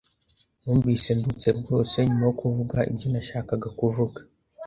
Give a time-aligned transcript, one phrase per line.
[0.61, 4.19] Numvise nduhutse rwose nyuma yo kuvuga ibyo nashakaga kuvuga.